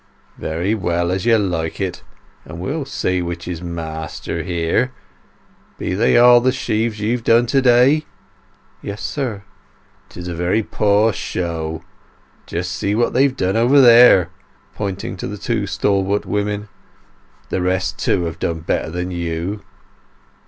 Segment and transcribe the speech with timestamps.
[0.39, 1.77] "Very well—as you like.
[1.77, 2.01] But
[2.57, 4.93] we'll see which is master here.
[5.77, 8.07] Be they all the sheaves you've done to day?"
[8.81, 9.43] "Yes, sir."
[10.09, 11.83] "'Tis a very poor show.
[12.47, 14.31] Just see what they've done over there"
[14.73, 16.67] (pointing to the two stalwart women).
[17.49, 19.61] "The rest, too, have done better than you."